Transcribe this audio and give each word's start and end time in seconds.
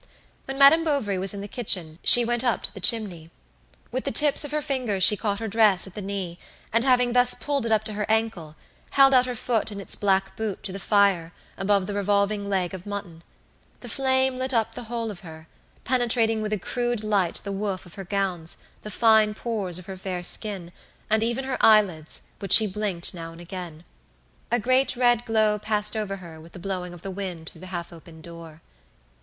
When 0.45 0.57
Madame 0.57 0.83
Bovary 0.83 1.19
was 1.19 1.31
in 1.31 1.41
the 1.41 1.47
kitchen 1.47 1.99
she 2.03 2.25
went 2.25 2.43
up 2.43 2.63
to 2.63 2.73
the 2.73 2.79
chimney. 2.79 3.29
With 3.91 4.03
the 4.03 4.09
tips 4.09 4.43
of 4.43 4.49
her 4.49 4.63
fingers 4.63 5.03
she 5.03 5.15
caught 5.15 5.39
her 5.39 5.47
dress 5.47 5.85
at 5.85 5.93
the 5.93 6.01
knee, 6.01 6.39
and 6.73 6.83
having 6.83 7.13
thus 7.13 7.35
pulled 7.35 7.67
it 7.67 7.71
up 7.71 7.83
to 7.83 7.93
her 7.93 8.07
ankle, 8.09 8.55
held 8.89 9.13
out 9.13 9.27
her 9.27 9.35
foot 9.35 9.71
in 9.71 9.79
its 9.79 9.93
black 9.95 10.35
boot 10.35 10.63
to 10.63 10.71
the 10.71 10.79
fire 10.79 11.33
above 11.55 11.85
the 11.85 11.93
revolving 11.93 12.49
leg 12.49 12.73
of 12.73 12.87
mutton. 12.87 13.21
The 13.81 13.89
flame 13.89 14.39
lit 14.39 14.55
up 14.55 14.73
the 14.73 14.85
whole 14.85 15.11
of 15.11 15.19
her, 15.19 15.47
penetrating 15.83 16.41
with 16.41 16.51
a 16.51 16.57
crude 16.57 17.03
light 17.03 17.35
the 17.43 17.51
woof 17.51 17.85
of 17.85 17.93
her 17.93 18.03
gowns, 18.03 18.57
the 18.81 18.89
fine 18.89 19.35
pores 19.35 19.77
of 19.77 19.85
her 19.85 19.97
fair 19.97 20.23
skin, 20.23 20.71
and 21.11 21.21
even 21.21 21.45
her 21.45 21.63
eyelids, 21.63 22.23
which 22.39 22.53
she 22.53 22.65
blinked 22.65 23.13
now 23.13 23.31
and 23.31 23.39
again. 23.39 23.83
A 24.51 24.59
great 24.59 24.95
red 24.95 25.25
glow 25.25 25.59
passed 25.59 25.95
over 25.95 26.15
her 26.15 26.41
with 26.41 26.53
the 26.53 26.57
blowing 26.57 26.91
of 26.95 27.03
the 27.03 27.11
wind 27.11 27.49
through 27.49 27.61
the 27.61 27.67
half 27.67 27.93
open 27.93 28.21
door. 28.21 28.61